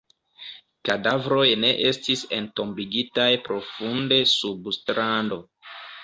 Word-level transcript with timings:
Kadavroj 0.87 1.49
ne 1.63 1.67
estis 1.89 2.23
entombigitaj 2.37 3.27
profunde 3.49 4.17
sub 4.31 4.71
strando. 4.79 5.39